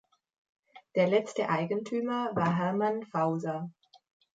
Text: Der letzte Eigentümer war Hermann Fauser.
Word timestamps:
Der 0.95 1.05
letzte 1.07 1.49
Eigentümer 1.49 2.35
war 2.35 2.55
Hermann 2.57 3.03
Fauser. 3.05 3.69